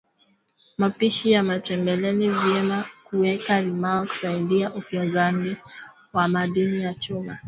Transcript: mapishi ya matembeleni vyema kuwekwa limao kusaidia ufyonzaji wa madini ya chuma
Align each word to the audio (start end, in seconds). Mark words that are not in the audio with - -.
mapishi 0.77 1.31
ya 1.31 1.43
matembeleni 1.43 2.29
vyema 2.29 2.85
kuwekwa 3.03 3.61
limao 3.61 4.05
kusaidia 4.05 4.73
ufyonzaji 4.73 5.57
wa 6.13 6.27
madini 6.27 6.81
ya 6.81 6.93
chuma 6.93 7.37